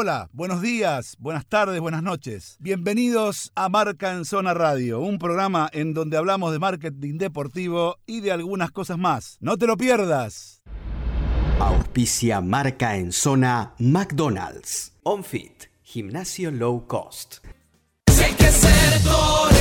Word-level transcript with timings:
Hola, 0.00 0.30
buenos 0.32 0.62
días, 0.62 1.16
buenas 1.18 1.44
tardes, 1.44 1.80
buenas 1.80 2.04
noches. 2.04 2.56
Bienvenidos 2.60 3.50
a 3.56 3.68
Marca 3.68 4.12
en 4.12 4.24
Zona 4.24 4.54
Radio, 4.54 5.00
un 5.00 5.18
programa 5.18 5.68
en 5.72 5.92
donde 5.92 6.16
hablamos 6.16 6.52
de 6.52 6.60
marketing 6.60 7.18
deportivo 7.18 7.96
y 8.06 8.20
de 8.20 8.30
algunas 8.30 8.70
cosas 8.70 8.96
más. 8.96 9.38
No 9.40 9.56
te 9.56 9.66
lo 9.66 9.76
pierdas. 9.76 10.62
Auspicia 11.58 12.40
Marca 12.40 12.96
en 12.96 13.10
Zona 13.10 13.74
McDonald's. 13.80 14.92
OnFit, 15.02 15.64
gimnasio 15.82 16.52
low 16.52 16.86
cost. 16.86 17.38
Si 18.08 18.22
hay 18.22 18.34
que 18.34 18.52
ser 18.52 19.02
torero, 19.02 19.57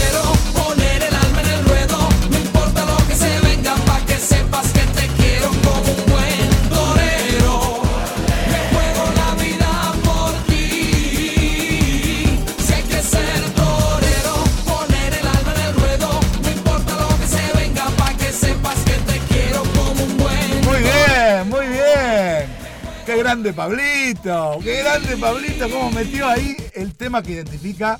Pablito, 23.53 24.59
qué 24.63 24.79
grande 24.83 25.17
Pablito, 25.17 25.69
cómo 25.69 25.91
metió 25.91 26.27
ahí 26.27 26.55
el 26.73 26.93
tema 26.95 27.21
que 27.23 27.33
identifica 27.33 27.99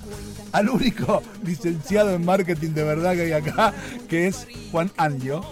al 0.52 0.70
único 0.70 1.22
licenciado 1.44 2.14
en 2.14 2.26
marketing 2.26 2.72
de 2.72 2.84
verdad 2.84 3.14
que 3.16 3.22
hay 3.24 3.32
acá, 3.34 3.74
que 4.10 4.28
es 4.28 4.48
Juan 4.72 4.92
Angio. 4.98 5.44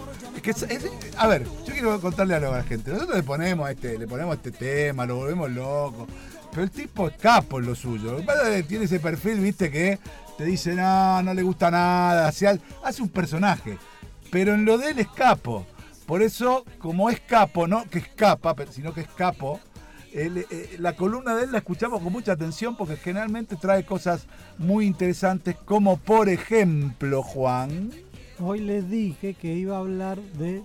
Es- 0.44 0.62
es- 0.62 0.86
a 1.16 1.26
ver, 1.26 1.42
yo 1.66 1.72
quiero 1.72 2.00
contarle 2.00 2.34
algo 2.36 2.52
a 2.54 2.58
la 2.58 2.62
gente. 2.62 2.92
Nosotros 2.92 3.16
le 3.16 3.22
ponemos 3.24 3.68
este, 3.68 3.98
le 3.98 4.06
ponemos 4.06 4.36
este 4.36 4.52
tema, 4.52 5.04
lo 5.04 5.16
volvemos 5.16 5.50
loco. 5.50 6.06
Pero 6.52 6.62
el 6.62 6.70
tipo 6.70 7.08
es 7.08 7.16
capo 7.16 7.58
en 7.58 7.66
lo 7.66 7.74
suyo. 7.74 8.18
Tiene 8.68 8.84
ese 8.84 9.00
perfil, 9.00 9.40
viste, 9.40 9.70
que 9.72 9.98
te 10.38 10.44
dice, 10.44 10.74
no, 10.74 11.20
no 11.24 11.34
le 11.34 11.42
gusta 11.42 11.68
nada. 11.70 12.28
hace 12.28 12.60
hace 12.84 13.02
un 13.02 13.08
personaje. 13.08 13.76
Pero 14.30 14.54
en 14.54 14.64
lo 14.64 14.78
de 14.78 14.90
él 14.90 15.00
es 15.00 15.08
capo. 15.08 15.66
Por 16.06 16.22
eso, 16.22 16.64
como 16.78 17.10
es 17.10 17.18
capo, 17.20 17.66
no 17.66 17.84
que 17.90 17.98
escapa, 17.98 18.54
sino 18.70 18.94
que 18.94 19.00
es 19.00 19.08
capo, 19.08 19.58
eh, 20.18 20.76
la 20.78 20.94
columna 20.94 21.36
de 21.36 21.44
él 21.44 21.52
la 21.52 21.58
escuchamos 21.58 22.00
con 22.00 22.10
mucha 22.10 22.32
atención 22.32 22.74
porque 22.76 22.96
generalmente 22.96 23.56
trae 23.56 23.84
cosas 23.84 24.26
muy 24.56 24.86
interesantes, 24.86 25.56
como 25.56 25.98
por 25.98 26.28
ejemplo, 26.30 27.22
Juan. 27.22 27.90
Hoy 28.38 28.60
les 28.60 28.88
dije 28.88 29.34
que 29.34 29.54
iba 29.54 29.76
a 29.76 29.80
hablar 29.80 30.18
de 30.18 30.62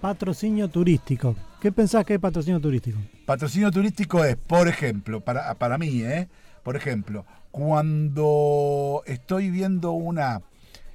patrocinio 0.00 0.68
turístico. 0.68 1.36
¿Qué 1.60 1.70
pensás 1.70 2.04
que 2.04 2.14
es 2.14 2.20
patrocinio 2.20 2.60
turístico? 2.60 2.98
Patrocinio 3.24 3.70
turístico 3.70 4.24
es, 4.24 4.36
por 4.36 4.66
ejemplo, 4.66 5.20
para, 5.20 5.54
para 5.54 5.78
mí, 5.78 6.02
¿eh? 6.02 6.28
Por 6.64 6.76
ejemplo, 6.76 7.24
cuando 7.50 9.02
estoy 9.06 9.50
viendo 9.50 9.92
una 9.92 10.42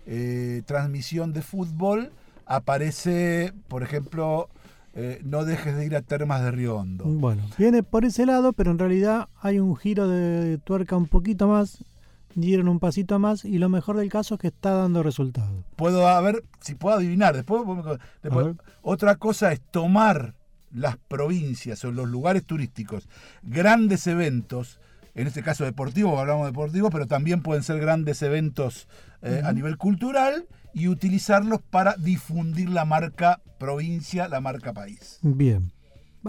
eh, 0.05 0.61
transmisión 0.65 1.31
de 1.31 1.41
fútbol, 1.41 2.11
aparece, 2.45 3.53
por 3.67 3.83
ejemplo, 3.83 4.49
eh, 4.93 5.21
no 5.23 5.43
dejes 5.45 5.75
de 5.75 5.85
ir 5.85 5.95
a 5.95 6.01
Termas 6.01 6.41
de 6.43 6.51
Río 6.51 6.77
Hondo. 6.77 7.05
Bueno, 7.05 7.43
viene 7.57 7.83
por 7.83 8.05
ese 8.05 8.25
lado, 8.25 8.53
pero 8.53 8.71
en 8.71 8.79
realidad 8.79 9.27
hay 9.41 9.59
un 9.59 9.75
giro 9.75 10.07
de 10.07 10.57
tuerca 10.59 10.95
un 10.95 11.07
poquito 11.07 11.47
más, 11.47 11.83
dieron 12.35 12.67
un 12.67 12.79
pasito 12.79 13.19
más 13.19 13.45
y 13.45 13.57
lo 13.59 13.69
mejor 13.69 13.97
del 13.97 14.09
caso 14.09 14.35
es 14.35 14.41
que 14.41 14.47
está 14.47 14.71
dando 14.71 15.03
resultado. 15.03 15.63
puedo 15.75 16.07
a 16.07 16.19
ver 16.21 16.43
si 16.59 16.75
puedo 16.75 16.95
adivinar. 16.97 17.35
Después, 17.35 17.61
después- 18.21 18.55
otra 18.81 19.15
cosa 19.17 19.51
es 19.51 19.61
tomar 19.61 20.33
las 20.71 20.97
provincias 20.97 21.83
o 21.85 21.91
los 21.91 22.07
lugares 22.07 22.43
turísticos, 22.45 23.07
grandes 23.43 24.07
eventos, 24.07 24.79
en 25.15 25.27
este 25.27 25.43
caso 25.43 25.63
deportivos, 25.63 26.19
hablamos 26.19 26.45
de 26.45 26.51
deportivos, 26.51 26.91
pero 26.91 27.07
también 27.07 27.41
pueden 27.41 27.63
ser 27.63 27.79
grandes 27.79 28.21
eventos 28.21 28.87
eh, 29.21 29.41
a 29.43 29.53
nivel 29.53 29.77
cultural 29.77 30.47
y 30.73 30.87
utilizarlos 30.87 31.61
para 31.61 31.95
difundir 31.97 32.69
la 32.69 32.85
marca 32.85 33.41
provincia, 33.59 34.27
la 34.27 34.41
marca 34.41 34.73
país. 34.73 35.19
Bien. 35.21 35.71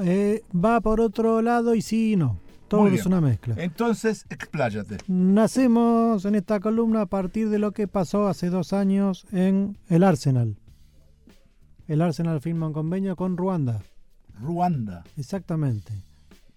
Eh, 0.03 0.43
va 0.53 0.81
por 0.81 1.00
otro 1.00 1.41
lado 1.41 1.75
y 1.75 1.83
sí 1.83 2.12
y 2.12 2.17
no. 2.17 2.41
Todo 2.69 2.89
es 2.89 3.06
una 3.06 3.21
mezcla. 3.21 3.55
Entonces, 3.59 4.27
expláyate. 4.31 4.97
Nacemos 5.06 6.25
en 6.25 6.34
esta 6.34 6.61
columna 6.61 7.03
a 7.03 7.06
partir 7.06 7.49
de 7.49 7.59
lo 7.59 7.73
que 7.73 7.87
pasó 7.87 8.27
hace 8.27 8.50
dos 8.50 8.73
años 8.73 9.27
en 9.33 9.78
el 9.89 10.03
Arsenal. 10.03 10.56
El 11.87 12.00
Arsenal 12.00 12.41
firma 12.41 12.67
un 12.67 12.73
convenio 12.73 13.17
con 13.17 13.37
Ruanda. 13.37 13.83
Ruanda. 14.41 15.05
Exactamente. 15.17 15.93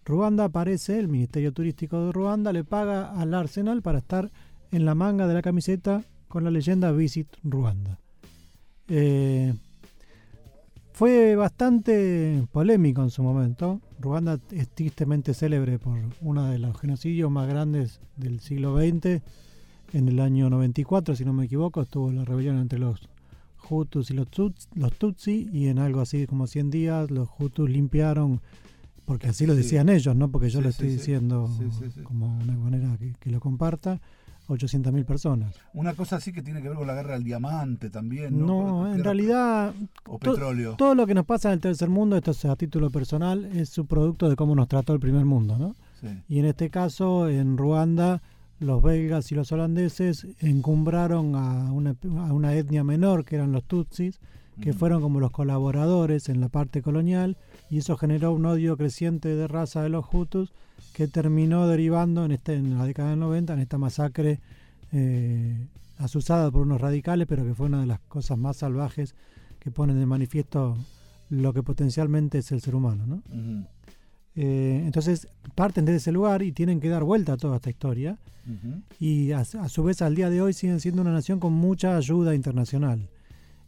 Ruanda 0.07 0.45
aparece, 0.45 0.97
el 0.97 1.09
Ministerio 1.09 1.51
Turístico 1.51 2.05
de 2.05 2.11
Ruanda 2.13 2.53
le 2.53 2.63
paga 2.63 3.11
al 3.19 3.33
Arsenal 3.33 3.81
para 3.81 3.97
estar 3.99 4.31
en 4.71 4.85
la 4.85 4.95
manga 4.95 5.27
de 5.27 5.33
la 5.33 5.41
camiseta 5.41 6.03
con 6.29 6.45
la 6.45 6.49
leyenda 6.51 6.91
Visit 6.93 7.27
Ruanda. 7.43 7.99
Eh, 8.87 9.53
fue 10.93 11.35
bastante 11.35 12.47
polémico 12.51 13.03
en 13.03 13.09
su 13.11 13.21
momento. 13.21 13.81
Ruanda 13.99 14.39
es 14.51 14.69
tristemente 14.69 15.33
célebre 15.33 15.77
por 15.77 15.99
uno 16.21 16.45
de 16.45 16.57
los 16.57 16.79
genocidios 16.79 17.29
más 17.29 17.47
grandes 17.47 17.99
del 18.15 18.39
siglo 18.39 18.77
XX. 18.77 19.21
En 19.93 20.07
el 20.07 20.19
año 20.19 20.49
94, 20.49 21.15
si 21.15 21.23
no 21.25 21.33
me 21.33 21.45
equivoco, 21.45 21.81
estuvo 21.81 22.11
la 22.11 22.25
rebelión 22.25 22.57
entre 22.59 22.79
los 22.79 23.07
Hutus 23.69 24.09
y 24.09 24.13
los, 24.13 24.27
Tuts- 24.29 24.67
los 24.75 24.93
Tutsi 24.93 25.49
y 25.51 25.67
en 25.67 25.79
algo 25.79 25.99
así 26.01 26.25
como 26.27 26.47
100 26.47 26.71
días 26.71 27.11
los 27.11 27.29
Hutus 27.37 27.69
limpiaron, 27.69 28.41
porque 29.07 29.27
así 29.29 29.45
lo 29.47 29.53
Sí. 29.53 29.59
decían 29.61 29.87
ellos, 29.89 30.15
no 30.15 30.29
porque 30.29 30.49
yo 30.49 30.59
Sí, 30.59 30.63
lo 30.65 30.69
estoy 30.69 30.89
sí. 30.89 30.95
diciendo 30.97 31.49
como 32.03 32.27
una 32.43 32.55
manera 32.57 32.95
que, 32.99 33.13
que 33.19 33.29
lo 33.31 33.39
comparta, 33.39 33.99
800.000 34.49 35.03
personas. 35.05 35.55
Una 35.73 35.93
cosa 35.93 36.17
así 36.17 36.31
que 36.31 36.41
tiene 36.41 36.61
que 36.61 36.67
ver 36.69 36.77
con 36.77 36.87
la 36.87 36.93
guerra 36.93 37.13
del 37.13 37.23
diamante 37.23 37.89
también. 37.89 38.37
No, 38.39 38.45
No, 38.85 38.93
en 38.93 39.03
realidad 39.03 39.73
O 40.07 40.17
to- 40.19 40.33
petróleo. 40.33 40.75
todo 40.77 40.93
lo 40.95 41.07
que 41.07 41.13
nos 41.13 41.25
pasa 41.25 41.49
en 41.49 41.53
el 41.55 41.59
tercer 41.61 41.89
mundo, 41.89 42.15
esto 42.17 42.31
es 42.31 42.45
a 42.45 42.55
título 42.55 42.89
personal, 42.89 43.45
es 43.45 43.69
su 43.69 43.85
producto 43.85 44.29
de 44.29 44.35
cómo 44.35 44.55
nos 44.55 44.67
trató 44.67 44.93
el 44.93 44.99
primer 44.99 45.25
mundo, 45.25 45.57
¿no? 45.57 45.75
Sí. 46.01 46.07
Y 46.29 46.39
en 46.39 46.45
este 46.45 46.69
caso, 46.69 47.27
en 47.29 47.57
Ruanda, 47.57 48.21
los 48.59 48.81
belgas 48.81 49.31
y 49.31 49.35
los 49.35 49.51
holandeses 49.51 50.27
encumbraron 50.39 51.35
a 51.35 51.71
una, 51.71 51.95
a 52.27 52.33
una 52.33 52.53
etnia 52.55 52.83
menor, 52.83 53.23
que 53.25 53.35
eran 53.35 53.51
los 53.51 53.63
tutsis, 53.65 54.19
que 54.61 54.73
fueron 54.73 55.01
como 55.01 55.19
los 55.19 55.31
colaboradores 55.31 56.29
en 56.29 56.41
la 56.41 56.49
parte 56.49 56.81
colonial, 56.81 57.37
y 57.69 57.79
eso 57.79 57.97
generó 57.97 58.33
un 58.33 58.45
odio 58.45 58.77
creciente 58.77 59.35
de 59.35 59.47
raza 59.47 59.83
de 59.83 59.89
los 59.89 60.05
hutus, 60.11 60.53
que 60.93 61.07
terminó 61.07 61.67
derivando 61.67 62.25
en, 62.25 62.31
este, 62.31 62.55
en 62.55 62.77
la 62.77 62.85
década 62.85 63.11
del 63.11 63.19
90 63.19 63.53
en 63.53 63.59
esta 63.59 63.77
masacre 63.77 64.39
eh, 64.91 65.67
asusada 65.97 66.51
por 66.51 66.61
unos 66.61 66.81
radicales, 66.81 67.27
pero 67.27 67.43
que 67.43 67.53
fue 67.53 67.67
una 67.67 67.81
de 67.81 67.87
las 67.87 67.99
cosas 67.99 68.37
más 68.37 68.57
salvajes 68.57 69.15
que 69.59 69.71
ponen 69.71 69.99
de 69.99 70.05
manifiesto 70.05 70.77
lo 71.29 71.53
que 71.53 71.63
potencialmente 71.63 72.37
es 72.39 72.51
el 72.51 72.61
ser 72.61 72.75
humano, 72.75 73.05
¿no? 73.05 73.23
Eh, 74.35 74.83
entonces 74.85 75.27
parten 75.55 75.85
de 75.85 75.95
ese 75.95 76.11
lugar 76.11 76.43
y 76.43 76.51
tienen 76.51 76.79
que 76.79 76.89
dar 76.89 77.03
vuelta 77.03 77.33
a 77.33 77.37
toda 77.37 77.55
esta 77.55 77.71
historia 77.71 78.19
y 78.99 79.31
a, 79.31 79.39
a 79.39 79.67
su 79.67 79.83
vez 79.83 80.01
al 80.01 80.15
día 80.15 80.29
de 80.29 80.41
hoy 80.41 80.53
siguen 80.53 80.79
siendo 80.79 81.01
una 81.01 81.11
nación 81.11 81.39
con 81.39 81.53
mucha 81.53 81.97
ayuda 81.97 82.33
internacional. 82.33 83.09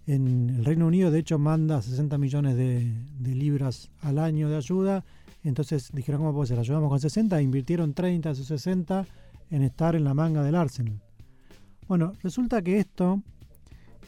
En 0.09 0.49
el 0.49 0.65
Reino 0.65 0.87
Unido 0.87 1.11
de 1.11 1.19
hecho 1.19 1.37
manda 1.37 1.83
60 1.83 2.17
millones 2.17 2.57
de, 2.57 2.91
libras 3.19 3.91
al 4.01 4.17
año 4.17 4.49
de 4.49 4.55
ayuda, 4.55 5.05
entonces 5.43 5.91
dijeron 5.93 6.21
cómo 6.21 6.33
puede 6.33 6.47
ser, 6.47 6.57
ayudamos 6.57 6.89
con 6.89 6.99
60, 6.99 7.39
invirtieron 7.43 7.93
30 7.93 8.29
de 8.29 8.33
esos 8.33 8.47
60 8.47 9.05
en 9.51 9.61
estar 9.61 9.95
en 9.95 10.03
la 10.03 10.15
manga 10.15 10.41
del 10.41 10.55
Arsenal. 10.55 10.99
Bueno, 11.87 12.13
resulta 12.23 12.63
que 12.63 12.79
esto 12.79 13.21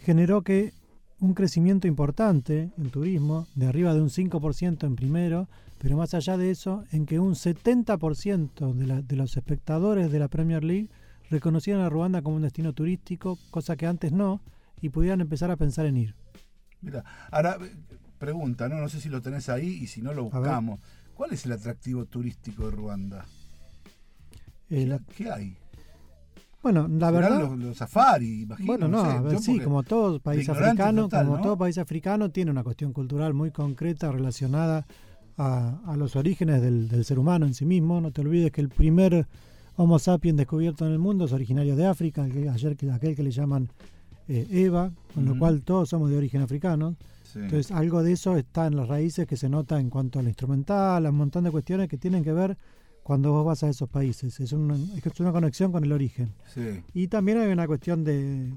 generó 0.03 0.41
que 0.41 0.73
un 1.19 1.35
crecimiento 1.35 1.87
importante 1.87 2.71
en 2.75 2.89
turismo, 2.89 3.45
de 3.53 3.67
arriba 3.67 3.93
de 3.93 4.01
un 4.01 4.09
5% 4.09 4.87
en 4.87 4.95
primero, 4.95 5.49
pero 5.77 5.97
más 5.97 6.15
allá 6.15 6.35
de 6.35 6.49
eso, 6.49 6.83
en 6.91 7.05
que 7.05 7.19
un 7.19 7.35
70% 7.35 8.73
de, 8.73 9.03
de 9.03 9.15
los 9.15 9.37
espectadores 9.37 10.11
de 10.11 10.17
la 10.17 10.29
Premier 10.29 10.63
League 10.63 10.89
reconocieran 11.29 11.83
a 11.83 11.89
Ruanda 11.89 12.23
como 12.23 12.37
un 12.37 12.41
destino 12.41 12.73
turístico, 12.73 13.37
cosa 13.51 13.75
que 13.75 13.85
antes 13.85 14.11
no, 14.11 14.41
y 14.81 14.89
pudieran 14.89 15.21
empezar 15.21 15.51
a 15.51 15.55
pensar 15.57 15.85
en 15.85 15.97
ir. 15.97 16.15
Mira, 16.81 17.03
ahora 17.31 17.57
eh, 17.61 17.71
pregunta, 18.17 18.67
¿no? 18.67 18.79
No 18.79 18.89
sé 18.89 18.99
si 18.99 19.09
lo 19.09 19.21
tenés 19.21 19.49
ahí 19.49 19.67
y 19.81 19.87
si 19.87 20.01
no 20.01 20.13
lo 20.13 20.23
buscamos. 20.25 20.79
¿Cuál 21.13 21.33
es 21.33 21.45
el 21.45 21.51
atractivo 21.51 22.05
turístico 22.05 22.65
de 22.65 22.71
Ruanda? 22.71 23.25
Eh, 24.69 24.79
¿Qué, 24.83 24.85
la- 24.87 24.99
qué 25.15 25.31
hay? 25.31 25.57
bueno, 26.63 26.87
la 26.87 27.09
¿Serán 27.11 27.13
verdad... 27.13 27.39
Los, 27.39 27.57
los 27.59 27.77
safari, 27.77 28.41
imagino. 28.43 28.67
Bueno, 28.67 28.87
no, 28.87 29.01
sé, 29.03 29.11
a 29.17 29.21
ver, 29.21 29.39
sí, 29.39 29.59
como 29.59 29.83
todo 29.83 30.19
país 30.19 30.47
africano, 30.49 31.03
total, 31.03 31.25
como 31.25 31.37
¿no? 31.37 31.43
todo 31.43 31.57
país 31.57 31.77
africano, 31.77 32.29
tiene 32.29 32.51
una 32.51 32.63
cuestión 32.63 32.93
cultural 32.93 33.33
muy 33.33 33.51
concreta 33.51 34.11
relacionada 34.11 34.85
a, 35.37 35.79
a 35.85 35.97
los 35.97 36.15
orígenes 36.15 36.61
del, 36.61 36.87
del 36.87 37.03
ser 37.05 37.17
humano 37.19 37.45
en 37.47 37.53
sí 37.55 37.65
mismo. 37.65 37.99
No 38.01 38.11
te 38.11 38.21
olvides 38.21 38.51
que 38.51 38.61
el 38.61 38.69
primer 38.69 39.27
Homo 39.75 39.97
sapiens 39.99 40.37
descubierto 40.37 40.85
en 40.85 40.91
el 40.93 40.99
mundo 40.99 41.25
es 41.25 41.31
originario 41.33 41.75
de 41.75 41.85
África, 41.87 42.27
que 42.29 42.47
ayer 42.49 42.75
que 42.77 42.91
aquel 42.91 43.15
que 43.15 43.23
le 43.23 43.31
llaman 43.31 43.69
eh, 44.31 44.47
Eva, 44.65 44.91
con 45.13 45.25
lo 45.25 45.37
cual 45.37 45.61
todos 45.63 45.89
somos 45.89 46.09
de 46.09 46.17
origen 46.17 46.41
africano. 46.41 46.95
Sí. 47.23 47.39
Entonces, 47.39 47.71
algo 47.71 48.03
de 48.03 48.13
eso 48.13 48.35
está 48.37 48.67
en 48.67 48.75
las 48.75 48.87
raíces 48.87 49.25
que 49.27 49.37
se 49.37 49.47
nota 49.49 49.79
en 49.79 49.89
cuanto 49.89 50.19
al 50.19 50.27
instrumental, 50.27 51.05
a 51.05 51.09
un 51.09 51.15
montón 51.17 51.43
de 51.43 51.51
cuestiones 51.51 51.87
que 51.87 51.97
tienen 51.97 52.23
que 52.23 52.33
ver 52.33 52.57
cuando 53.03 53.31
vos 53.31 53.45
vas 53.45 53.63
a 53.63 53.69
esos 53.69 53.89
países. 53.89 54.39
Es 54.39 54.51
una, 54.51 54.75
es 54.75 55.19
una 55.19 55.31
conexión 55.31 55.71
con 55.71 55.83
el 55.83 55.91
origen. 55.91 56.29
Sí. 56.53 56.81
Y 56.93 57.07
también 57.07 57.39
hay 57.39 57.51
una 57.51 57.67
cuestión 57.67 58.03
de, 58.03 58.51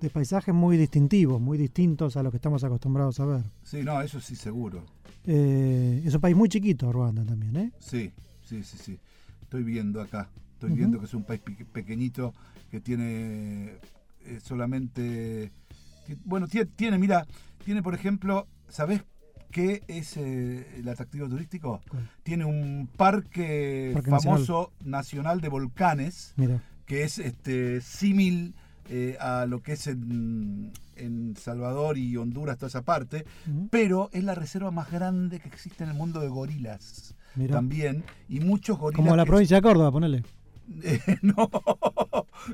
de 0.00 0.10
paisajes 0.10 0.54
muy 0.54 0.76
distintivos, 0.76 1.40
muy 1.40 1.58
distintos 1.58 2.16
a 2.16 2.22
lo 2.22 2.30
que 2.30 2.36
estamos 2.36 2.62
acostumbrados 2.64 3.18
a 3.20 3.26
ver. 3.26 3.42
Sí, 3.62 3.82
no, 3.82 4.00
eso 4.00 4.20
sí 4.20 4.36
seguro. 4.36 4.84
Eh, 5.26 6.02
es 6.04 6.14
un 6.14 6.20
país 6.20 6.36
muy 6.36 6.48
chiquito, 6.48 6.90
Ruanda 6.92 7.24
también, 7.24 7.56
¿eh? 7.56 7.72
Sí, 7.78 8.10
sí, 8.44 8.62
sí, 8.64 8.78
sí. 8.78 8.98
Estoy 9.42 9.64
viendo 9.64 10.00
acá. 10.00 10.30
Estoy 10.54 10.72
viendo 10.72 10.98
que 10.98 11.06
es 11.06 11.14
un 11.14 11.24
país 11.24 11.40
pe- 11.40 11.64
pequeñito 11.72 12.32
que 12.70 12.80
tiene 12.80 13.78
eh, 14.24 14.40
solamente. 14.42 15.52
Bueno, 16.24 16.48
tiene, 16.48 16.66
tiene, 16.76 16.98
mira, 16.98 17.26
tiene 17.64 17.82
por 17.82 17.94
ejemplo, 17.94 18.46
¿sabés 18.68 19.02
qué 19.50 19.82
es 19.88 20.16
eh, 20.16 20.66
el 20.78 20.88
atractivo 20.88 21.28
turístico? 21.28 21.80
¿Cuál? 21.88 22.08
Tiene 22.22 22.44
un 22.44 22.88
parque, 22.96 23.90
Parque 23.94 24.10
famoso 24.10 24.72
nacional. 24.84 25.40
de 25.40 25.48
volcanes 25.48 26.34
Mira, 26.36 26.60
que 26.86 27.04
es 27.04 27.18
este 27.18 27.80
símil 27.80 28.54
eh, 28.88 29.16
a 29.20 29.46
lo 29.46 29.62
que 29.62 29.74
es 29.74 29.86
en, 29.86 30.72
en 30.96 31.36
Salvador 31.36 31.96
y 31.96 32.16
Honduras, 32.16 32.58
toda 32.58 32.66
esa 32.66 32.82
parte, 32.82 33.24
pero 33.70 34.10
es 34.12 34.24
la 34.24 34.34
reserva 34.34 34.72
más 34.72 34.90
grande 34.90 35.38
que 35.38 35.46
existe 35.46 35.84
en 35.84 35.90
el 35.90 35.96
mundo 35.96 36.18
de 36.18 36.26
gorilas 36.26 37.14
mira. 37.36 37.54
también 37.54 38.02
y 38.28 38.40
muchos 38.40 38.78
gorilas 38.78 39.04
Como 39.04 39.14
la 39.14 39.24
provincia 39.24 39.56
de 39.58 39.62
Córdoba, 39.62 39.92
ponele. 39.92 40.24
Eh, 40.84 41.00
no 41.22 41.50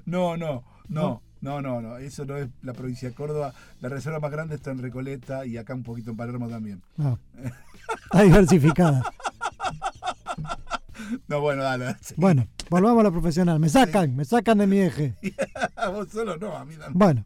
no 0.07 0.37
no 0.39 0.65
no 0.89 1.23
no 1.47 1.63
no 1.63 1.81
no 1.81 1.97
eso 1.99 2.25
no 2.25 2.37
es 2.37 2.49
la 2.63 2.73
provincia 2.73 3.09
de 3.09 3.15
Córdoba 3.15 3.53
la 3.81 3.89
reserva 3.89 4.19
más 4.21 4.31
grande 4.33 4.57
está 4.57 4.73
en 4.73 4.79
Recoleta 4.83 5.47
y 5.47 5.57
acá 5.57 5.75
un 5.75 5.83
poquito 5.85 6.11
en 6.11 6.17
Palermo 6.17 6.49
también 6.49 6.83
Ah. 6.99 7.17
Está 8.05 8.23
diversificada. 8.23 9.05
no 11.29 11.41
bueno 11.41 11.63
dale 11.63 11.97
sí. 12.01 12.15
Bueno, 12.17 12.47
volvamos 12.71 13.01
a 13.01 13.05
lo 13.05 13.13
profesional. 13.13 13.61
Me 13.61 13.69
sacan, 13.69 14.17
me 14.17 14.25
sacan 14.25 14.59
de 14.59 14.67
mi 14.67 14.81
eje. 14.81 15.15
vos 15.93 16.09
solo 16.11 16.37
no 16.37 16.57
a 16.57 16.65
mí 16.65 16.75
también. 16.75 16.95
Bueno, 16.99 17.25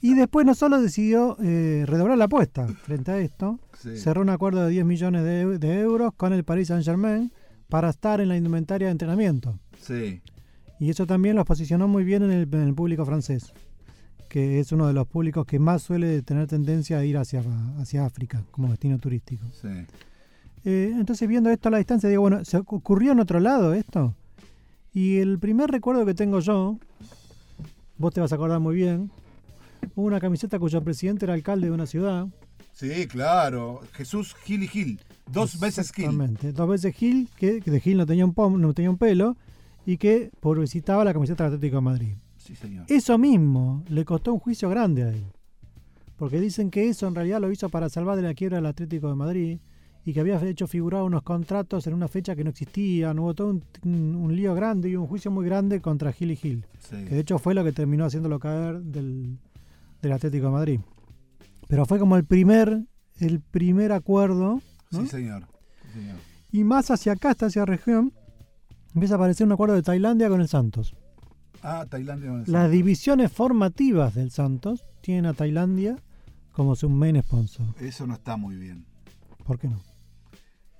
y 0.00 0.14
después 0.14 0.44
no 0.44 0.54
solo 0.54 0.80
decidió 0.80 1.36
eh, 1.40 1.84
redoblar 1.86 2.18
la 2.18 2.24
apuesta 2.24 2.66
frente 2.66 3.12
a 3.12 3.18
esto, 3.18 3.58
Sí. 3.78 3.96
cerró 3.98 4.22
un 4.22 4.30
acuerdo 4.30 4.64
de 4.64 4.70
10 4.70 4.84
millones 4.84 5.24
de, 5.24 5.58
de 5.58 5.80
euros 5.80 6.12
con 6.16 6.32
el 6.32 6.44
Paris 6.44 6.68
Saint 6.68 6.84
Germain 6.84 7.32
para 7.68 7.90
estar 7.90 8.20
en 8.20 8.28
la 8.28 8.36
indumentaria 8.36 8.88
de 8.88 8.92
entrenamiento. 8.92 9.58
sí 9.80 10.20
Y 10.82 10.90
eso 10.90 11.06
también 11.06 11.36
los 11.36 11.46
posicionó 11.46 11.86
muy 11.86 12.02
bien 12.02 12.24
en 12.24 12.32
el, 12.32 12.48
en 12.52 12.62
el 12.62 12.74
público 12.74 13.06
francés, 13.06 13.52
que 14.28 14.58
es 14.58 14.72
uno 14.72 14.88
de 14.88 14.92
los 14.92 15.06
públicos 15.06 15.46
que 15.46 15.60
más 15.60 15.80
suele 15.82 16.22
tener 16.22 16.48
tendencia 16.48 16.98
a 16.98 17.04
ir 17.04 17.18
hacia, 17.18 17.40
hacia 17.78 18.04
África 18.04 18.42
como 18.50 18.68
destino 18.68 18.98
turístico. 18.98 19.44
sí 19.60 19.68
Eh, 20.64 20.92
entonces, 20.98 21.28
viendo 21.28 21.50
esto 21.50 21.68
a 21.68 21.70
la 21.70 21.78
distancia, 21.78 22.08
digo, 22.08 22.22
bueno, 22.22 22.44
¿se 22.44 22.56
ocurrió 22.56 23.12
en 23.12 23.20
otro 23.20 23.38
lado 23.38 23.74
esto? 23.74 24.12
Y 24.92 25.18
el 25.18 25.38
primer 25.38 25.70
recuerdo 25.70 26.04
que 26.04 26.14
tengo 26.14 26.40
yo, 26.40 26.76
vos 27.96 28.12
te 28.12 28.20
vas 28.20 28.32
a 28.32 28.34
acordar 28.34 28.58
muy 28.58 28.74
bien, 28.74 29.08
una 29.94 30.18
camiseta 30.18 30.58
cuyo 30.58 30.82
presidente 30.82 31.26
era 31.26 31.34
alcalde 31.34 31.68
de 31.68 31.72
una 31.72 31.86
ciudad. 31.86 32.26
Sí, 32.72 33.06
claro. 33.06 33.82
Jesús 33.92 34.34
Gil 34.44 34.64
y 34.64 34.66
Gil. 34.68 35.00
Dos 35.30 35.60
veces 35.60 35.92
Gil. 35.92 36.06
Exactamente, 36.06 36.52
Dos 36.52 36.68
veces 36.68 36.92
Gil, 36.96 37.28
que, 37.36 37.60
que 37.60 37.70
de 37.70 37.78
Gil 37.78 37.98
no 37.98 38.06
tenía, 38.06 38.24
un 38.24 38.34
pom- 38.34 38.58
no 38.58 38.72
tenía 38.74 38.90
un 38.90 38.98
pelo, 38.98 39.36
y 39.86 39.96
que 39.96 40.30
publicitaba 40.40 41.04
la 41.04 41.12
camiseta 41.12 41.44
del 41.44 41.54
Atlético 41.54 41.76
de 41.76 41.82
Madrid. 41.82 42.14
Sí, 42.36 42.54
señor. 42.56 42.86
Eso 42.88 43.18
mismo 43.18 43.84
le 43.88 44.04
costó 44.04 44.32
un 44.32 44.40
juicio 44.40 44.68
grande 44.68 45.02
a 45.04 45.08
él. 45.10 45.24
Porque 46.16 46.40
dicen 46.40 46.70
que 46.70 46.88
eso 46.88 47.06
en 47.08 47.14
realidad 47.14 47.40
lo 47.40 47.50
hizo 47.50 47.68
para 47.68 47.88
salvar 47.88 48.16
de 48.16 48.22
la 48.22 48.34
quiebra 48.34 48.56
del 48.58 48.66
Atlético 48.66 49.08
de 49.08 49.14
Madrid 49.14 49.58
y 50.04 50.12
que 50.12 50.20
había 50.20 50.40
hecho 50.42 50.66
figurar 50.66 51.02
unos 51.02 51.22
contratos 51.22 51.86
en 51.86 51.94
una 51.94 52.08
fecha 52.08 52.34
que 52.36 52.42
no 52.44 52.50
existían. 52.50 53.18
Hubo 53.18 53.34
todo 53.34 53.48
un, 53.50 53.64
un- 53.84 54.14
un 54.16 54.36
lío 54.36 54.54
grande 54.54 54.88
y 54.90 54.96
un 54.96 55.06
juicio 55.06 55.30
muy 55.30 55.44
grande 55.46 55.80
contra 55.80 56.12
Gil 56.12 56.32
y 56.32 56.36
Gil. 56.36 56.66
Sí. 56.80 56.96
Que 57.04 57.14
de 57.14 57.20
hecho 57.20 57.38
fue 57.38 57.54
lo 57.54 57.64
que 57.64 57.72
terminó 57.72 58.04
haciéndolo 58.04 58.38
caer 58.38 58.80
del, 58.82 59.38
del 60.00 60.12
Atlético 60.12 60.46
de 60.46 60.52
Madrid. 60.52 60.80
Pero 61.68 61.86
fue 61.86 61.98
como 61.98 62.16
el 62.16 62.24
primer, 62.24 62.84
el 63.20 63.40
primer 63.40 63.92
acuerdo. 63.92 64.60
¿no? 64.90 65.00
Sí, 65.02 65.06
señor. 65.08 65.46
Sí, 65.92 66.00
señor. 66.00 66.16
Y 66.52 66.64
más 66.64 66.90
hacia 66.90 67.12
acá, 67.12 67.30
hasta 67.30 67.46
hacia 67.46 67.64
región, 67.64 68.12
empieza 68.94 69.14
a 69.14 69.16
aparecer 69.16 69.46
un 69.46 69.52
acuerdo 69.52 69.74
de 69.74 69.82
Tailandia 69.82 70.28
con 70.28 70.40
el 70.40 70.48
Santos. 70.48 70.94
Ah, 71.62 71.86
Tailandia. 71.88 72.28
con 72.30 72.40
el 72.40 72.44
Las 72.46 72.62
Santos. 72.62 72.72
divisiones 72.72 73.32
formativas 73.32 74.14
del 74.14 74.30
Santos 74.30 74.84
tienen 75.00 75.26
a 75.26 75.34
Tailandia 75.34 75.96
como 76.52 76.76
su 76.76 76.88
main 76.88 77.20
sponsor. 77.22 77.66
Eso 77.80 78.06
no 78.06 78.14
está 78.14 78.36
muy 78.36 78.56
bien. 78.56 78.84
¿Por 79.44 79.58
qué 79.58 79.68
no? 79.68 79.80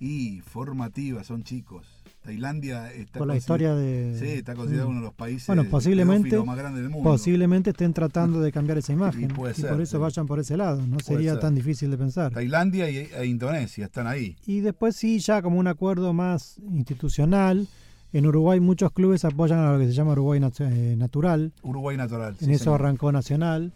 Y 0.00 0.40
formativa, 0.40 1.22
son 1.22 1.44
chicos. 1.44 1.86
Tailandia 2.22 2.92
está 2.92 3.18
Por 3.18 3.26
la 3.28 3.36
historia 3.36 3.74
de... 3.74 4.16
Sí, 4.18 4.26
está 4.38 4.54
considerado 4.54 4.88
Mm. 4.88 4.92
uno 4.92 5.00
de 5.00 5.06
los 5.06 5.14
países 5.14 5.46
Bueno, 5.48 5.64
posiblemente- 5.64 6.36
más 6.44 6.56
grandes 6.56 6.82
del 6.82 6.90
mundo. 6.90 7.08
Posiblemente 7.10 7.70
estén 7.70 7.92
tratando 7.92 8.40
de 8.40 8.52
cambiar 8.52 8.78
esa 8.78 8.92
imagen. 8.92 9.24
Y 9.24 9.26
puede 9.32 9.54
ser, 9.54 9.70
por 9.70 9.80
eso 9.80 9.96
sí. 9.96 10.00
vayan 10.00 10.26
por 10.26 10.38
ese 10.38 10.56
lado. 10.56 10.84
No 10.86 11.00
sería 11.00 11.32
ser. 11.32 11.40
tan 11.40 11.54
difícil 11.56 11.90
de 11.90 11.98
pensar. 11.98 12.32
Tailandia 12.32 12.88
y, 12.90 12.96
e 13.12 13.26
Indonesia 13.26 13.86
están 13.86 14.06
ahí. 14.06 14.36
Y 14.46 14.60
después 14.60 14.94
sí, 14.96 15.18
ya 15.18 15.42
como 15.42 15.58
un 15.58 15.66
acuerdo 15.66 16.12
más 16.12 16.58
institucional. 16.70 17.66
En 18.12 18.26
Uruguay 18.26 18.60
muchos 18.60 18.92
clubes 18.92 19.24
apoyan 19.24 19.58
a 19.60 19.72
lo 19.72 19.78
que 19.78 19.86
se 19.86 19.92
llama 19.92 20.12
Uruguay 20.12 20.38
Nat- 20.40 20.60
eh, 20.60 20.94
Natural. 20.96 21.52
Uruguay 21.62 21.96
natural. 21.96 22.36
En 22.40 22.46
sí, 22.46 22.52
eso 22.52 22.64
señor. 22.64 22.80
arrancó 22.80 23.10
Nacional. 23.12 23.72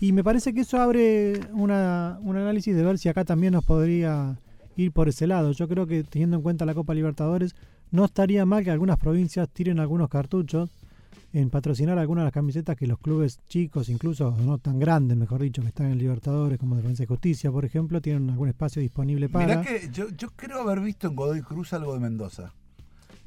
Y 0.00 0.12
me 0.12 0.22
parece 0.22 0.52
que 0.54 0.60
eso 0.60 0.80
abre 0.80 1.40
una, 1.52 2.18
un 2.22 2.36
análisis 2.36 2.76
de 2.76 2.82
ver 2.82 2.98
si 2.98 3.08
acá 3.08 3.24
también 3.24 3.54
nos 3.54 3.64
podría 3.64 4.38
ir 4.76 4.92
por 4.92 5.08
ese 5.08 5.26
lado. 5.26 5.52
Yo 5.52 5.66
creo 5.68 5.86
que 5.86 6.04
teniendo 6.04 6.36
en 6.36 6.42
cuenta 6.42 6.64
la 6.66 6.74
Copa 6.74 6.94
Libertadores, 6.94 7.54
no 7.90 8.04
estaría 8.04 8.44
mal 8.46 8.62
que 8.62 8.70
algunas 8.70 8.98
provincias 8.98 9.48
tiren 9.48 9.80
algunos 9.80 10.08
cartuchos 10.08 10.70
en 11.32 11.50
patrocinar 11.50 11.98
algunas 11.98 12.22
de 12.22 12.26
las 12.26 12.32
camisetas 12.32 12.76
que 12.76 12.86
los 12.86 12.98
clubes 13.00 13.40
chicos, 13.48 13.88
incluso 13.88 14.36
no 14.44 14.58
tan 14.58 14.78
grandes, 14.78 15.16
mejor 15.16 15.42
dicho, 15.42 15.62
que 15.62 15.68
están 15.68 15.86
en 15.90 15.98
Libertadores, 15.98 16.58
como 16.58 16.76
Defensa 16.76 17.02
y 17.02 17.06
Justicia, 17.06 17.50
por 17.50 17.64
ejemplo, 17.64 18.00
tienen 18.00 18.30
algún 18.30 18.48
espacio 18.48 18.80
disponible 18.80 19.28
para. 19.28 19.46
Mirá 19.46 19.62
que 19.62 19.88
yo, 19.92 20.08
yo 20.10 20.28
creo 20.36 20.60
haber 20.60 20.80
visto 20.80 21.08
en 21.08 21.16
Godoy 21.16 21.42
Cruz 21.42 21.72
algo 21.72 21.92
de 21.94 22.00
Mendoza. 22.00 22.52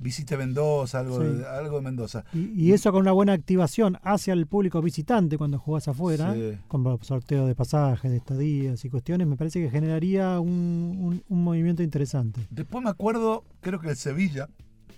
Visite 0.01 0.35
Mendoza, 0.35 0.99
algo, 0.99 1.21
Sí. 1.21 1.37
de, 1.37 1.45
algo 1.47 1.75
de 1.77 1.81
Mendoza. 1.83 2.25
Y, 2.33 2.49
y 2.69 2.73
eso 2.73 2.91
con 2.91 3.01
una 3.01 3.11
buena 3.11 3.33
activación 3.33 3.97
hacia 4.01 4.33
el 4.33 4.47
público 4.47 4.81
visitante 4.81 5.37
cuando 5.37 5.59
jugás 5.59 5.87
afuera, 5.87 6.33
Sí. 6.33 6.57
con 6.67 6.83
sorteos 7.03 7.47
de 7.47 7.53
pasajes, 7.55 8.09
de 8.09 8.17
estadías 8.17 8.83
y 8.83 8.89
cuestiones, 8.89 9.27
me 9.27 9.37
parece 9.37 9.61
que 9.61 9.69
generaría 9.69 10.39
un, 10.39 10.97
un- 10.99 11.23
un 11.29 11.43
movimiento 11.43 11.83
interesante. 11.83 12.41
Después 12.49 12.83
me 12.83 12.89
acuerdo, 12.89 13.43
creo 13.61 13.79
que 13.79 13.89
el 13.89 13.95
Sevilla 13.95 14.49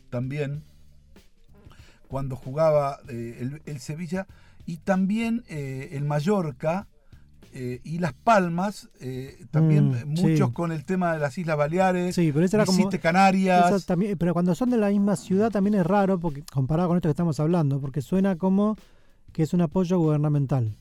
también, 0.09 0.63
cuando 2.07 2.35
jugaba 2.35 2.99
eh, 3.09 3.37
el, 3.41 3.61
el 3.65 3.79
Sevilla, 3.79 4.27
y 4.65 4.77
también 4.77 5.43
eh, 5.49 5.89
el 5.93 6.05
Mallorca 6.05 6.87
eh, 7.53 7.79
y 7.83 7.99
Las 7.99 8.13
Palmas, 8.13 8.89
eh, 8.99 9.45
también 9.51 9.91
Mm, 9.91 10.09
muchos 10.21 10.49
sí. 10.49 10.53
con 10.53 10.71
el 10.71 10.83
tema 10.85 11.13
de 11.13 11.19
las 11.19 11.37
Islas 11.37 11.55
Baleares, 11.57 12.15
Sí, 12.15 12.31
pero 12.33 12.45
era 12.45 12.65
como. 12.65 12.89
Canarias. 13.01 13.85
también- 13.85 14.17
pero 14.17 14.33
cuando 14.33 14.55
son 14.55 14.69
de 14.69 14.77
la 14.77 14.89
misma 14.89 15.15
ciudad 15.15 15.51
también 15.51 15.75
es 15.75 15.85
raro, 15.85 16.19
porque 16.19 16.43
comparado 16.51 16.89
con 16.89 16.97
esto 16.97 17.07
que 17.09 17.11
estamos 17.11 17.39
hablando, 17.39 17.79
porque 17.79 18.01
suena 18.01 18.35
como 18.35 18.75
que 19.31 19.43
es 19.43 19.53
un 19.53 19.61
apoyo 19.61 19.97
gubernamental 19.99 20.75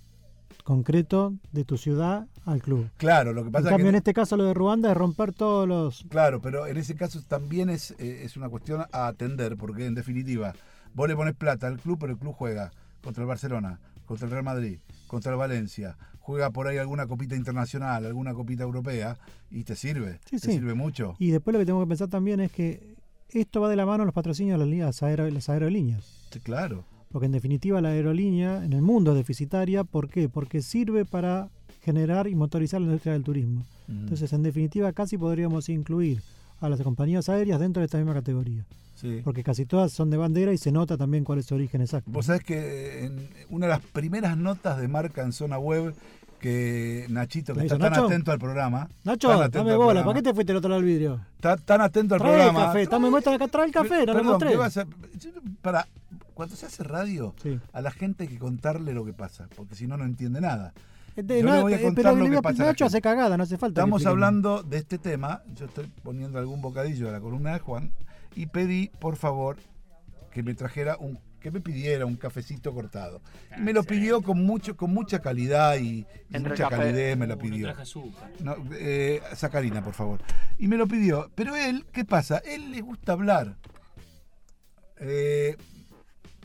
concreto 0.65 1.35
de 1.53 1.65
tu 1.65 1.77
ciudad 1.77 2.27
al 2.45 2.63
club. 2.63 2.89
Claro, 2.97 3.33
lo 3.33 3.43
que 3.43 3.49
En 3.49 3.53
pasa 3.53 3.69
cambio, 3.71 3.87
que... 3.87 3.89
en 3.91 3.95
este 3.97 4.15
caso 4.15 4.37
lo 4.37 4.45
de 4.45 4.55
Ruanda 4.55 4.91
es 4.91 4.97
romper 4.97 5.33
todos 5.33 5.67
los... 5.67 6.05
Claro, 6.09 6.41
pero 6.41 6.67
en 6.67 6.77
ese 6.77 6.95
caso 6.95 7.21
también 7.27 7.69
es, 7.71 7.93
eh, 7.99 8.23
es 8.25 8.37
una 8.37 8.49
cuestión 8.49 8.83
a 8.93 9.07
atender, 9.09 9.57
porque 9.57 9.87
en 9.87 9.95
definitiva, 9.95 10.55
vos 10.95 11.09
le 11.09 11.17
pones 11.17 11.35
plata 11.35 11.67
al 11.67 11.79
club, 11.79 11.99
pero 12.01 12.13
el 12.13 12.19
club 12.19 12.35
juega 12.37 12.71
contra 13.03 13.23
el 13.23 13.29
Barcelona, 13.29 13.81
contra 14.07 14.27
el 14.27 14.33
Real 14.33 14.45
Madrid, 14.45 14.79
contra 15.09 15.33
el 15.33 15.39
Valencia, 15.39 15.97
juega 16.23 16.51
por 16.51 16.67
ahí 16.69 16.79
alguna 16.79 17.07
copita 17.07 17.37
internacional, 17.37 18.07
alguna 18.07 18.33
copita 18.33 18.63
europea, 18.63 19.17
y 19.51 19.65
te 19.65 19.77
sirve, 19.77 20.19
Sí, 20.25 20.39
te 20.39 20.47
sí. 20.47 20.53
sirve 20.53 20.75
mucho. 20.75 21.15
Y 21.19 21.31
después 21.31 21.53
lo 21.53 21.59
que 21.61 21.67
tengo 21.67 21.81
que 21.81 21.89
pensar 21.89 22.09
también 22.09 22.41
es 22.41 22.51
que 22.53 22.95
esto 23.31 23.61
va 23.61 23.69
de 23.69 23.77
la 23.77 23.85
mano 23.87 24.03
a 24.03 24.07
los 24.07 24.15
patrocinios 24.15 24.55
de 24.55 24.65
las, 24.65 24.69
líneas 24.71 25.03
aero- 25.03 25.29
las 25.31 25.49
aerolíneas. 25.49 26.05
Sí, 26.31 26.41
claro. 26.41 26.85
Porque 27.11 27.27
en 27.27 27.33
definitiva 27.33 27.81
la 27.81 27.91
aerolínea 27.91 28.65
en 28.65 28.73
el 28.73 28.81
mundo 28.83 29.11
es 29.13 29.19
deficitaria. 29.19 29.85
¿Por 29.85 30.09
qué? 30.09 30.29
Porque 30.31 30.63
sirve 30.63 31.05
para 31.05 31.51
generar 31.83 32.27
y 32.29 32.35
motorizar 32.35 32.81
la 32.81 32.87
industria 32.87 33.13
del 33.15 33.23
turismo. 33.25 33.67
Mm. 33.89 34.01
Entonces, 34.05 34.33
en 34.33 34.43
definitiva, 34.43 34.93
casi 34.93 35.19
podríamos 35.19 35.69
incluir 35.69 36.23
a 36.63 36.69
las 36.71 36.81
compañías 36.83 37.29
aéreas 37.29 37.61
dentro 37.61 37.81
de 37.81 37.87
esta 37.87 37.99
misma 37.99 38.15
categoría. 38.15 38.65
Sí. 38.95 39.21
Porque 39.25 39.43
casi 39.43 39.67
todas 39.67 39.93
son 39.93 40.11
de 40.11 40.17
bandera 40.17 40.53
y 40.53 40.59
se 40.59 40.71
nota 40.73 40.97
también 40.97 41.25
cuál 41.25 41.41
es 41.41 41.47
su 41.47 41.55
origen 41.57 41.81
exacto. 41.81 42.11
Vos 42.11 42.27
sabés 42.27 42.45
que 42.45 43.05
en 43.05 43.29
una 43.51 43.67
de 43.67 43.73
las 43.73 43.81
primeras 43.83 44.37
notas 44.37 44.79
de 44.79 44.87
marca 44.89 45.23
en 45.23 45.33
zona 45.33 45.59
web 45.59 45.95
que 46.39 47.07
Nachito, 47.09 47.53
que 47.53 47.61
¿La 47.61 47.65
está 47.67 47.79
tan 47.79 47.91
Nacho? 47.93 48.07
atento 48.07 48.33
al 48.33 48.39
programa. 48.39 48.89
Nacho, 49.05 49.29
dame 49.49 49.77
bola. 49.77 50.03
¿Para 50.05 50.15
qué 50.17 50.23
te 50.23 50.35
fuiste 50.35 50.53
del 50.53 50.59
otro 50.59 50.71
lado 50.71 50.81
del 50.83 50.91
vidrio? 50.91 51.21
Está 51.37 51.57
tan 51.57 51.81
atento 51.81 52.15
al 52.15 52.21
Trae 52.21 52.33
el 52.33 52.39
programa. 52.41 52.67
café. 52.67 52.83
Está, 52.83 52.99
me 52.99 53.11
muestra 53.11 53.35
acá, 53.35 53.49
trae 53.49 53.67
el 53.67 53.73
café. 53.73 54.01
No 54.01 54.07
Perdón, 54.13 54.27
mostré. 54.27 54.51
¿qué 54.51 54.57
vas 54.57 54.77
a- 54.77 54.85
yo- 55.21 55.31
para, 55.63 55.87
cuando 56.35 56.57
se 56.57 56.67
hace 56.67 56.83
radio, 56.83 57.35
Sí. 57.43 57.59
a 57.73 57.81
la 57.81 57.91
gente 57.93 58.25
hay 58.25 58.29
que 58.29 58.39
contarle 58.39 58.93
lo 58.93 59.05
que 59.05 59.13
pasa, 59.13 59.47
porque 59.57 59.75
si 59.77 59.87
no, 59.87 59.97
no 59.97 60.05
entiende 60.05 60.41
nada. 60.41 60.73
Este, 61.17 61.41
Yo 61.41 61.47
no, 61.47 61.57
le 61.57 61.63
voy 61.63 61.73
a 61.75 61.77
eh, 61.77 61.83
contar 61.83 62.05
pero 62.05 62.17
lo 62.17 62.31
que 62.31 62.43
pasa 62.43 62.65
Nacho 62.65 62.85
hace 62.85 63.01
cagada, 63.01 63.37
no 63.37 63.43
hace 63.43 63.59
falta. 63.59 63.81
Estamos 63.81 64.07
hablando 64.07 64.63
de 64.63 64.79
este 64.79 64.99
tema, 64.99 65.43
yo 65.55 65.67
estoy 65.67 65.91
poniendo 66.03 66.39
algún 66.39 66.61
bocadillo 66.61 67.07
de 67.07 67.13
la 67.13 67.21
columna 67.21 67.53
de 67.53 67.59
Juan, 67.59 67.93
y 68.35 68.47
pedí, 68.47 68.91
por 68.99 69.17
favor, 69.17 69.57
que 70.31 70.43
me 70.43 70.55
trajera 70.55 70.97
un 70.99 71.19
que 71.39 71.51
me 71.51 71.61
pidiera 71.61 72.07
un 72.07 72.15
cafecito 72.15 72.73
cortado. 72.73 73.21
Y 73.59 73.61
me 73.63 73.73
lo 73.73 73.83
pidió 73.83 74.23
con 74.23 74.45
mucho 74.47 74.77
con 74.77 74.95
mucha 74.95 75.19
calidad 75.19 75.77
y, 75.77 76.07
mucha 76.31 76.69
café. 76.69 76.77
calidez 76.77 77.19
me 77.19 77.27
lo 77.27 77.37
pidió. 77.37 77.75
No, 78.39 78.55
eh, 78.75 79.21
sacarina, 79.35 79.83
por 79.83 79.93
favor. 79.93 80.21
Y 80.57 80.69
me 80.69 80.77
lo 80.77 80.87
pidió. 80.87 81.33
Pero 81.35 81.57
él, 81.57 81.85
¿qué 81.93 82.05
pasa? 82.05 82.39
Él 82.39 82.71
le 82.71 82.81
gusta 82.81 83.15
hablar. 83.15 83.57
Eh, 85.01 85.57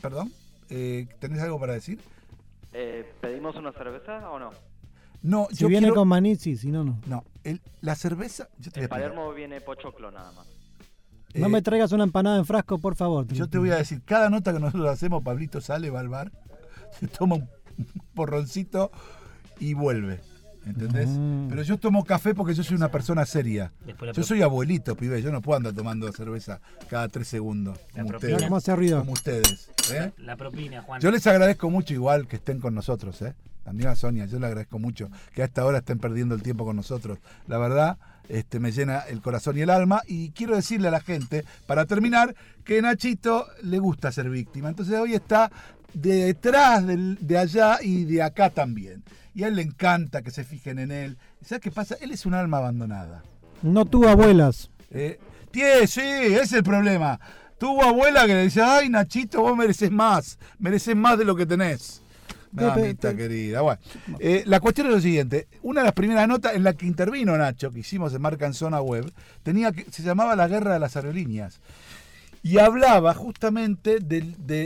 Perdón, 0.00 0.32
eh, 0.70 1.06
¿tenés 1.18 1.42
algo 1.42 1.58
para 1.58 1.72
decir? 1.72 2.00
Eh, 2.80 3.04
¿Pedimos 3.20 3.56
una 3.56 3.72
cerveza 3.72 4.30
o 4.30 4.38
no? 4.38 4.50
No, 5.22 5.48
Si 5.50 5.56
yo 5.56 5.68
viene 5.68 5.86
quiero- 5.88 5.96
con 5.96 6.06
maní, 6.06 6.36
sí, 6.36 6.56
si 6.56 6.70
no, 6.70 6.84
no. 6.84 7.00
No, 7.06 7.24
el- 7.42 7.60
la 7.80 7.96
cerveza... 7.96 8.48
Yo 8.60 8.70
te, 8.70 8.78
voy 8.78 8.82
a 8.82 8.84
En. 8.84 8.88
Palermo 8.88 9.32
viene 9.32 9.60
pochoclo 9.60 10.12
nada 10.12 10.30
más. 10.30 10.46
No 11.34 11.46
Eh, 11.46 11.48
me 11.48 11.60
traigas 11.60 11.90
una 11.90 12.04
empanada 12.04 12.38
en 12.38 12.44
frasco, 12.46 12.78
por 12.78 12.94
favor. 12.94 13.26
Yo 13.26 13.48
te 13.48 13.58
voy 13.58 13.70
a 13.70 13.76
decir, 13.76 14.00
cada 14.04 14.30
nota 14.30 14.52
que 14.52 14.60
nosotros 14.60 14.88
hacemos, 14.88 15.24
Pablito 15.24 15.60
sale, 15.60 15.90
va 15.90 15.98
al 15.98 16.08
bar, 16.08 16.30
se 17.00 17.08
toma 17.08 17.34
un 17.34 17.48
porroncito 18.14 18.92
y 19.58 19.74
vuelve. 19.74 20.20
¿Entendés? 20.68 21.08
Mm. 21.08 21.48
Pero 21.48 21.62
yo 21.62 21.78
tomo 21.78 22.04
café 22.04 22.34
porque 22.34 22.54
yo 22.54 22.62
soy 22.62 22.76
una 22.76 22.90
persona 22.90 23.24
seria. 23.24 23.72
La 23.86 24.12
Yo 24.12 24.22
soy 24.22 24.42
abuelito, 24.42 24.96
pibe. 24.96 25.22
Yo 25.22 25.32
no 25.32 25.40
puedo 25.40 25.56
andar 25.56 25.72
tomando 25.72 26.10
cerveza 26.12 26.60
cada 26.90 27.08
tres 27.08 27.28
segundos. 27.28 27.78
La 27.94 28.02
Como 28.02 28.16
ustedes. 28.16 28.92
Como 28.98 29.12
ustedes. 29.12 29.70
¿eh? 29.92 30.12
La 30.18 30.36
propina, 30.36 30.82
Juan. 30.82 31.00
Yo 31.00 31.10
les 31.10 31.26
agradezco 31.26 31.70
mucho 31.70 31.94
igual 31.94 32.26
que 32.26 32.36
estén 32.36 32.60
con 32.60 32.74
nosotros, 32.74 33.22
¿eh? 33.22 33.34
También 33.64 33.90
a 33.90 33.96
Sonia, 33.96 34.24
yo 34.24 34.38
le 34.38 34.46
agradezco 34.46 34.78
mucho 34.78 35.10
que 35.34 35.42
a 35.42 35.44
esta 35.44 35.64
hora 35.64 35.78
estén 35.78 35.98
perdiendo 35.98 36.34
el 36.34 36.42
tiempo 36.42 36.64
con 36.64 36.74
nosotros. 36.74 37.18
La 37.48 37.58
verdad, 37.58 37.98
este, 38.28 38.60
me 38.60 38.72
llena 38.72 39.00
el 39.00 39.20
corazón 39.20 39.58
y 39.58 39.60
el 39.60 39.68
alma. 39.68 40.02
Y 40.06 40.30
quiero 40.30 40.56
decirle 40.56 40.88
a 40.88 40.90
la 40.90 41.00
gente, 41.00 41.44
para 41.66 41.84
terminar, 41.84 42.34
que 42.64 42.80
Nachito 42.80 43.46
le 43.62 43.78
gusta 43.78 44.10
ser 44.10 44.30
víctima. 44.30 44.70
Entonces 44.70 44.98
hoy 44.98 45.14
está 45.14 45.50
detrás 45.92 46.86
del- 46.86 47.18
de 47.20 47.38
allá 47.38 47.78
y 47.82 48.04
de 48.04 48.22
acá 48.22 48.50
también. 48.50 49.02
Y 49.34 49.44
a 49.44 49.48
él 49.48 49.56
le 49.56 49.62
encanta 49.62 50.22
que 50.22 50.30
se 50.30 50.44
fijen 50.44 50.78
en 50.78 50.90
él. 50.90 51.18
¿Sabes 51.44 51.62
qué 51.62 51.70
pasa? 51.70 51.96
Él 52.00 52.10
es 52.10 52.26
un 52.26 52.34
alma 52.34 52.58
abandonada. 52.58 53.22
No 53.62 53.84
tuvo 53.84 54.08
abuelas. 54.08 54.70
Eh, 54.90 55.18
tie, 55.50 55.86
sí, 55.86 56.00
ese 56.00 56.40
es 56.42 56.52
el 56.52 56.62
problema. 56.64 57.20
Tuvo 57.58 57.82
abuela 57.84 58.26
que 58.26 58.34
le 58.34 58.42
dice, 58.44 58.62
ay 58.62 58.88
Nachito, 58.88 59.42
vos 59.42 59.56
mereces 59.56 59.90
más, 59.90 60.38
mereces 60.58 60.94
más 60.96 61.18
de 61.18 61.24
lo 61.24 61.34
que 61.36 61.46
tenés. 61.46 62.02
Mamita 62.52 63.14
querida. 63.14 63.60
Bueno, 63.60 63.78
eh, 64.20 64.42
la 64.46 64.58
cuestión 64.60 64.86
es 64.86 64.94
lo 64.94 65.00
siguiente. 65.00 65.48
Una 65.62 65.80
de 65.82 65.86
las 65.86 65.92
primeras 65.94 66.26
notas 66.26 66.54
en 66.54 66.62
la 66.64 66.72
que 66.72 66.86
intervino 66.86 67.36
Nacho, 67.36 67.70
que 67.70 67.80
hicimos 67.80 68.14
en 68.14 68.22
Marca 68.22 68.46
en 68.46 68.54
Zona 68.54 68.80
Web, 68.80 69.12
tenía 69.42 69.70
que, 69.72 69.84
se 69.90 70.02
llamaba 70.02 70.34
La 70.34 70.48
Guerra 70.48 70.72
de 70.72 70.80
las 70.80 70.96
Aerolíneas. 70.96 71.60
Y 72.48 72.58
hablaba 72.58 73.12
justamente 73.14 73.98
de, 74.00 74.20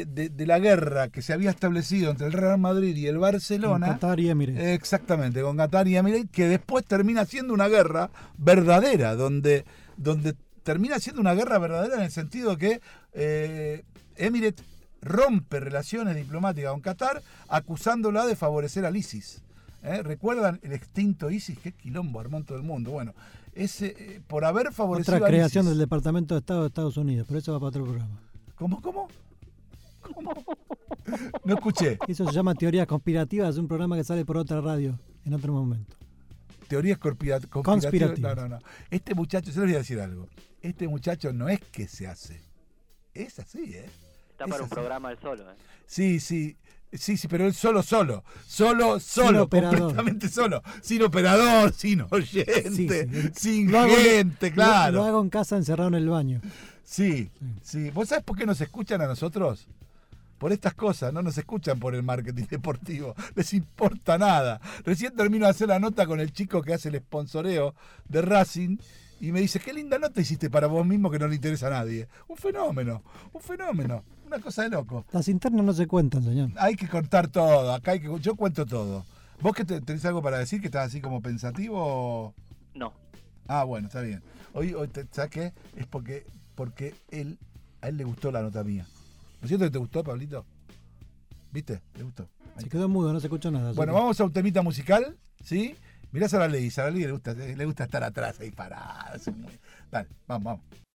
de- 0.06 0.28
de 0.28 0.46
la 0.46 0.58
guerra 0.60 1.08
que 1.08 1.20
se 1.22 1.32
había 1.32 1.50
establecido 1.50 2.10
entre 2.10 2.26
el 2.28 2.32
Real 2.32 2.58
Madrid 2.58 2.94
y 2.96 3.06
el 3.08 3.18
Barcelona. 3.18 3.86
Qatar 3.88 4.20
y 4.20 4.28
Emirates. 4.30 4.64
Exactamente, 4.78 5.42
con 5.42 5.56
Qatar 5.56 5.88
y 5.88 5.96
Emirates, 5.96 6.30
que 6.30 6.46
después 6.46 6.84
termina 6.84 7.24
siendo 7.24 7.52
una 7.54 7.66
guerra 7.68 8.10
verdadera, 8.38 9.16
donde, 9.16 9.64
donde 9.96 10.34
termina 10.62 11.00
siendo 11.00 11.20
una 11.20 11.34
guerra 11.34 11.58
verdadera 11.58 11.96
en 11.96 12.02
el 12.02 12.10
sentido 12.12 12.56
que 12.56 12.80
eh, 13.14 13.82
Emirates 14.16 14.64
rompe 15.00 15.58
relaciones 15.58 16.14
diplomáticas 16.14 16.70
con 16.70 16.80
Qatar 16.82 17.20
acusándola 17.48 18.26
de 18.26 18.36
favorecer 18.36 18.86
al 18.86 18.96
ISIS. 18.96 19.42
¿Eh? 19.82 20.00
¿Recuerdan 20.04 20.60
el 20.62 20.72
extinto 20.72 21.28
ISIS? 21.30 21.58
Qué 21.58 21.72
quilombo 21.72 22.20
armó 22.20 22.36
en 22.38 22.44
todo 22.44 22.56
el 22.56 22.62
mundo. 22.62 22.92
Bueno, 22.92 23.14
ese, 23.54 23.94
eh, 23.98 24.20
por 24.26 24.44
haber 24.44 24.72
favorecido 24.72 25.16
Otra 25.16 25.26
creación 25.28 25.64
ISIS. 25.64 25.70
del 25.70 25.78
Departamento 25.86 26.34
de 26.34 26.40
Estado 26.40 26.62
de 26.62 26.66
Estados 26.68 26.96
Unidos, 26.96 27.26
pero 27.28 27.38
eso 27.38 27.52
va 27.52 27.58
para 27.60 27.68
otro 27.68 27.84
programa. 27.84 28.20
¿Cómo, 28.56 28.80
cómo? 28.80 29.08
¿Cómo? 30.14 30.32
No 31.44 31.54
escuché. 31.54 31.98
Eso 32.08 32.26
se 32.26 32.32
llama 32.32 32.54
teorías 32.54 32.86
conspirativas, 32.86 33.50
es 33.50 33.58
un 33.58 33.68
programa 33.68 33.96
que 33.96 34.04
sale 34.04 34.24
por 34.24 34.36
otra 34.36 34.60
radio 34.60 34.98
en 35.24 35.34
otro 35.34 35.52
momento. 35.52 35.96
teorías 36.68 36.98
conspirativas. 36.98 37.64
Conspirativas. 37.64 38.36
No, 38.36 38.42
no, 38.42 38.48
no. 38.48 38.58
Este 38.90 39.14
muchacho, 39.14 39.50
yo 39.50 39.60
les 39.62 39.70
voy 39.70 39.74
a 39.74 39.78
decir 39.78 40.00
algo. 40.00 40.28
Este 40.60 40.88
muchacho 40.88 41.32
no 41.32 41.48
es 41.48 41.60
que 41.60 41.86
se 41.88 42.06
hace. 42.06 42.40
Es 43.14 43.38
así, 43.38 43.74
¿eh? 43.74 43.86
Está 44.30 44.44
Es 44.44 44.50
para 44.50 44.62
un 44.62 44.68
programa 44.70 45.10
del 45.10 45.18
solo, 45.18 45.42
¿eh? 45.50 45.54
Sí, 45.86 46.18
sí. 46.20 46.56
Sí, 46.92 47.16
sí, 47.16 47.26
pero 47.26 47.46
él 47.46 47.54
solo, 47.54 47.82
solo. 47.82 48.22
Solo, 48.46 49.00
solo. 49.00 49.48
completamente 49.48 50.28
solo. 50.28 50.62
Sin 50.82 51.02
operador, 51.02 51.72
sin 51.76 52.04
oyente, 52.10 52.70
Sí, 52.70 52.88
sí. 52.88 53.30
sin 53.34 53.72
Lo 53.72 53.88
gente, 53.88 54.52
claro. 54.52 54.96
Lo, 54.96 55.04
hago 55.04 55.22
en 55.22 55.30
casa 55.30 55.56
encerrado 55.56 55.88
en 55.88 55.94
el 55.94 56.08
baño. 56.08 56.40
Sí, 56.84 57.30
sí. 57.62 57.90
¿Vos 57.90 58.10
sabés 58.10 58.24
por 58.24 58.36
qué 58.36 58.44
nos 58.44 58.60
escuchan 58.60 59.00
a 59.00 59.06
nosotros? 59.06 59.66
Por 60.36 60.52
estas 60.52 60.74
cosas, 60.74 61.12
no 61.12 61.22
nos 61.22 61.38
escuchan 61.38 61.78
por 61.78 61.94
el 61.94 62.02
marketing 62.02 62.44
deportivo, 62.50 63.14
les 63.36 63.54
importa 63.54 64.18
nada. 64.18 64.60
Recién 64.84 65.14
termino 65.14 65.46
de 65.46 65.52
hacer 65.52 65.68
la 65.68 65.78
nota 65.78 66.06
con 66.06 66.20
el 66.20 66.32
chico 66.32 66.62
que 66.62 66.74
hace 66.74 66.90
el 66.90 66.98
sponsoreo 66.98 67.74
de 68.08 68.22
Racing 68.22 68.76
y 69.20 69.30
me 69.30 69.40
dice, 69.40 69.60
qué 69.60 69.72
linda 69.72 70.00
nota 70.00 70.20
hiciste 70.20 70.50
para 70.50 70.66
vos 70.66 70.84
mismo 70.84 71.08
que 71.08 71.18
no 71.20 71.28
le 71.28 71.36
interesa 71.36 71.68
a 71.68 71.70
nadie. 71.70 72.08
Un 72.26 72.36
fenómeno, 72.36 73.04
un 73.32 73.40
fenómeno, 73.40 74.04
una 74.34 74.42
cosa 74.42 74.62
de 74.62 74.70
loco. 74.70 75.04
Las 75.12 75.28
internas 75.28 75.64
no 75.64 75.72
se 75.72 75.86
cuentan, 75.86 76.22
señor. 76.24 76.50
Hay 76.56 76.74
que 76.76 76.88
contar 76.88 77.28
todo, 77.28 77.72
acá 77.72 77.92
hay 77.92 78.00
que, 78.00 78.08
yo 78.20 78.34
cuento 78.34 78.64
todo. 78.66 79.04
¿Vos 79.40 79.52
que 79.54 79.64
te- 79.64 79.80
tenés 79.80 80.04
algo 80.04 80.22
para 80.22 80.38
decir 80.38 80.60
que 80.60 80.66
estás 80.68 80.86
así 80.86 81.00
como 81.00 81.20
pensativo? 81.20 82.34
No. 82.74 82.92
Ah, 83.48 83.64
bueno, 83.64 83.88
está 83.88 84.00
bien. 84.00 84.22
Hoy, 84.54 84.72
hoy 84.74 84.88
te, 84.88 85.06
¿sabes 85.10 85.30
qué? 85.30 85.52
Es 85.76 85.86
porque, 85.86 86.24
porque 86.54 86.94
él, 87.10 87.38
a 87.80 87.88
él 87.88 87.96
le 87.96 88.04
gustó 88.04 88.30
la 88.30 88.40
nota 88.42 88.62
mía. 88.64 88.86
¿No 89.40 89.46
es 89.46 89.48
cierto 89.48 89.64
que 89.66 89.70
te 89.70 89.78
gustó, 89.78 90.04
Pablito? 90.04 90.44
¿Viste? 91.50 91.82
¿Le 91.96 92.04
gustó? 92.04 92.28
Ahí 92.56 92.64
Se 92.64 92.68
quedó 92.70 92.88
mudo, 92.88 93.12
no 93.12 93.20
se 93.20 93.26
escuchó 93.26 93.50
nada. 93.50 93.72
Bueno, 93.72 93.92
vamos 93.92 94.18
a 94.20 94.24
un 94.24 94.32
temita 94.32 94.62
musical, 94.62 95.16
¿sí? 95.44 95.74
Mirá 96.12 96.26
a 96.26 96.28
Sara 96.28 96.46
Ley, 96.48 96.70
Sara 96.70 96.90
Ley 96.90 97.02
le 97.04 97.12
gusta, 97.12 97.32
le 97.34 97.64
gusta 97.64 97.84
estar 97.84 98.04
atrás 98.04 98.38
ahí 98.40 98.50
parada. 98.50 99.12
Dale, 99.90 100.08
vamos, 100.26 100.44
vamos. 100.44 100.82